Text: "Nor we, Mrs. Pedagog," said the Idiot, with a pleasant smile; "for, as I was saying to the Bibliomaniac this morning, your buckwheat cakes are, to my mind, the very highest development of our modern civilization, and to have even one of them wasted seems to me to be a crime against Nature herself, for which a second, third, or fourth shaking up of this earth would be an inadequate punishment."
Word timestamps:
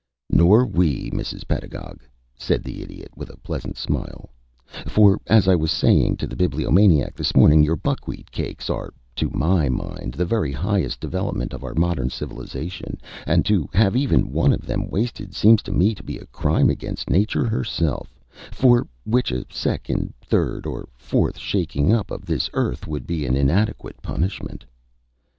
"Nor 0.31 0.65
we, 0.65 1.11
Mrs. 1.11 1.47
Pedagog," 1.47 1.99
said 2.35 2.63
the 2.63 2.81
Idiot, 2.81 3.11
with 3.15 3.29
a 3.29 3.37
pleasant 3.37 3.77
smile; 3.77 4.31
"for, 4.87 5.21
as 5.27 5.47
I 5.47 5.53
was 5.53 5.71
saying 5.71 6.17
to 6.17 6.25
the 6.25 6.35
Bibliomaniac 6.35 7.13
this 7.13 7.35
morning, 7.35 7.61
your 7.61 7.75
buckwheat 7.75 8.31
cakes 8.31 8.67
are, 8.67 8.89
to 9.17 9.29
my 9.31 9.69
mind, 9.69 10.15
the 10.15 10.25
very 10.25 10.51
highest 10.51 11.01
development 11.01 11.53
of 11.53 11.63
our 11.63 11.75
modern 11.75 12.09
civilization, 12.09 12.97
and 13.27 13.45
to 13.45 13.69
have 13.73 13.95
even 13.95 14.31
one 14.31 14.53
of 14.53 14.65
them 14.65 14.89
wasted 14.89 15.35
seems 15.35 15.61
to 15.61 15.71
me 15.71 15.93
to 15.93 16.01
be 16.01 16.17
a 16.17 16.25
crime 16.25 16.71
against 16.71 17.11
Nature 17.11 17.45
herself, 17.45 18.17
for 18.51 18.87
which 19.03 19.31
a 19.31 19.45
second, 19.51 20.15
third, 20.19 20.65
or 20.65 20.89
fourth 20.95 21.37
shaking 21.37 21.93
up 21.93 22.09
of 22.09 22.25
this 22.25 22.49
earth 22.53 22.87
would 22.87 23.05
be 23.05 23.23
an 23.27 23.35
inadequate 23.35 24.01
punishment." 24.01 24.65